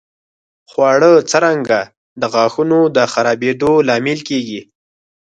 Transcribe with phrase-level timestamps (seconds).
[0.71, 1.79] خواړه څرنګه
[2.21, 4.61] د غاښونو د خرابېدو لامل کېږي؟